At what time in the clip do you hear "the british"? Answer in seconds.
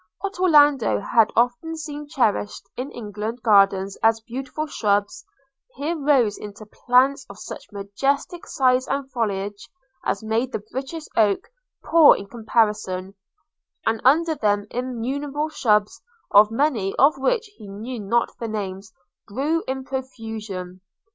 10.53-11.03